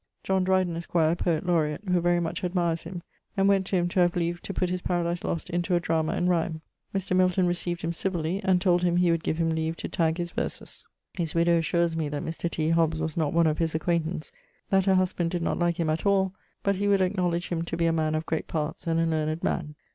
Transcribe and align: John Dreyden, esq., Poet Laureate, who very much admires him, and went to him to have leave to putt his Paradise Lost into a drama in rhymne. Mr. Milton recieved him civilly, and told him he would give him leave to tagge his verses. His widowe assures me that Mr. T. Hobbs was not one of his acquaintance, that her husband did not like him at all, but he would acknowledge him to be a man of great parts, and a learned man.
John 0.23 0.43
Dreyden, 0.43 0.75
esq., 0.75 0.89
Poet 0.93 1.45
Laureate, 1.45 1.87
who 1.87 2.01
very 2.01 2.19
much 2.19 2.43
admires 2.43 2.81
him, 2.81 3.03
and 3.37 3.47
went 3.47 3.67
to 3.67 3.75
him 3.75 3.87
to 3.89 3.99
have 3.99 4.15
leave 4.15 4.41
to 4.41 4.51
putt 4.51 4.71
his 4.71 4.81
Paradise 4.81 5.23
Lost 5.23 5.47
into 5.51 5.75
a 5.75 5.79
drama 5.79 6.15
in 6.15 6.27
rhymne. 6.27 6.61
Mr. 6.91 7.15
Milton 7.15 7.45
recieved 7.45 7.83
him 7.83 7.93
civilly, 7.93 8.41
and 8.43 8.59
told 8.59 8.81
him 8.81 8.97
he 8.97 9.11
would 9.11 9.21
give 9.23 9.37
him 9.37 9.51
leave 9.51 9.77
to 9.77 9.87
tagge 9.87 10.17
his 10.17 10.31
verses. 10.31 10.87
His 11.19 11.35
widowe 11.35 11.59
assures 11.59 11.95
me 11.95 12.09
that 12.09 12.23
Mr. 12.25 12.49
T. 12.49 12.71
Hobbs 12.71 12.99
was 12.99 13.15
not 13.15 13.31
one 13.31 13.45
of 13.45 13.59
his 13.59 13.75
acquaintance, 13.75 14.31
that 14.71 14.85
her 14.85 14.95
husband 14.95 15.29
did 15.29 15.43
not 15.43 15.59
like 15.59 15.77
him 15.77 15.91
at 15.91 16.03
all, 16.07 16.33
but 16.63 16.77
he 16.77 16.87
would 16.87 17.01
acknowledge 17.01 17.49
him 17.49 17.61
to 17.61 17.77
be 17.77 17.85
a 17.85 17.93
man 17.93 18.15
of 18.15 18.25
great 18.25 18.47
parts, 18.47 18.87
and 18.87 18.99
a 18.99 19.05
learned 19.05 19.43
man. 19.43 19.75